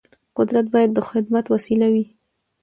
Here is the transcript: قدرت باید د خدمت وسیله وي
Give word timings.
قدرت 0.37 0.65
باید 0.73 0.91
د 0.93 0.99
خدمت 1.09 1.45
وسیله 1.53 1.87
وي 1.93 2.05